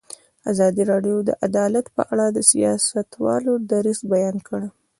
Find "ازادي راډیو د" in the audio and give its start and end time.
0.51-1.31